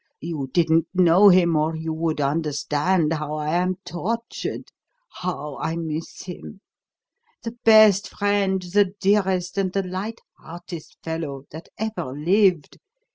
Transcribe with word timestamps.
You 0.19 0.49
didn't 0.51 0.87
know 0.95 1.29
him 1.29 1.55
or 1.55 1.75
you 1.75 1.93
would 1.93 2.19
understand 2.19 3.13
how 3.13 3.35
I 3.35 3.51
am 3.53 3.75
tortured 3.85 4.71
how 5.21 5.59
I 5.59 5.75
miss 5.75 6.23
him. 6.23 6.61
The 7.43 7.55
best 7.63 8.09
friend, 8.09 8.59
the 8.63 8.95
dearest 8.99 9.59
and 9.59 9.71
the 9.71 9.83
lightest 9.83 10.23
hearted 10.39 10.83
fellow 11.03 11.43
that 11.51 11.69
ever 11.77 12.17
lived. 12.17 12.79